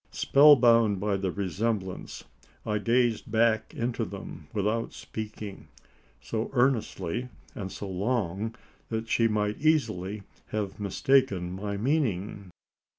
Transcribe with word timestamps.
Spell 0.09 0.55
bound 0.55 0.99
by 0.99 1.15
the 1.15 1.31
resemblance, 1.31 2.23
I 2.65 2.79
gazed 2.79 3.29
back 3.31 3.75
into 3.75 4.03
them 4.03 4.47
without 4.51 4.93
speaking 4.93 5.67
so 6.19 6.49
earnestly 6.53 7.29
and 7.53 7.71
so 7.71 7.87
long, 7.87 8.55
that 8.89 9.07
she 9.09 9.27
might 9.27 9.59
easily 9.61 10.23
have 10.47 10.79
mistaken 10.79 11.51
my 11.51 11.77
meaning. 11.77 12.49